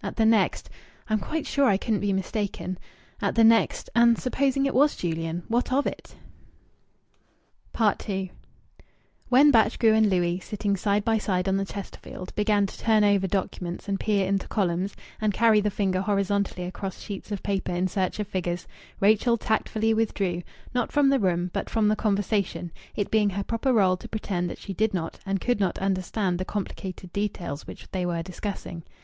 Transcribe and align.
At 0.00 0.14
the 0.14 0.24
next, 0.24 0.70
"I'm 1.10 1.18
quite 1.18 1.44
sure 1.44 1.64
I 1.66 1.76
couldn't 1.76 1.98
be 1.98 2.12
mistaken." 2.12 2.78
At 3.20 3.34
the 3.34 3.42
next, 3.42 3.90
"And 3.96 4.16
supposing 4.16 4.64
it 4.64 4.72
was 4.72 4.94
Julian 4.94 5.42
what 5.48 5.72
of 5.72 5.88
it?" 5.88 6.14
II 8.06 8.30
When 9.28 9.50
Batchgrew 9.50 9.94
and 9.96 10.08
Louis, 10.08 10.38
sitting 10.38 10.76
side 10.76 11.04
by 11.04 11.18
side 11.18 11.48
on 11.48 11.56
the 11.56 11.64
Chesterfield, 11.64 12.32
began 12.36 12.64
to 12.66 12.78
turn 12.78 13.02
over 13.02 13.26
documents 13.26 13.88
and 13.88 13.98
peer 13.98 14.24
into 14.28 14.46
columns, 14.46 14.94
and 15.20 15.34
carry 15.34 15.60
the 15.60 15.68
finger 15.68 16.00
horizontally 16.02 16.62
across 16.64 17.00
sheets 17.00 17.32
of 17.32 17.42
paper 17.42 17.72
in 17.72 17.88
search 17.88 18.20
of 18.20 18.28
figures, 18.28 18.68
Rachel 19.00 19.36
tactfully 19.36 19.92
withdrew, 19.92 20.44
not 20.72 20.92
from 20.92 21.08
the 21.08 21.18
room, 21.18 21.50
but 21.52 21.68
from 21.68 21.88
the 21.88 21.96
conversation, 21.96 22.70
it 22.94 23.10
being 23.10 23.30
her 23.30 23.42
proper 23.42 23.72
role 23.74 23.96
to 23.96 24.06
pretend 24.08 24.48
that 24.48 24.58
she 24.58 24.72
did 24.72 24.94
not 24.94 25.18
and 25.26 25.40
could 25.40 25.58
not 25.58 25.76
understand 25.80 26.38
the 26.38 26.44
complicated 26.44 27.12
details 27.12 27.66
which 27.66 27.90
they 27.90 28.06
were 28.06 28.22
discussing. 28.22 28.84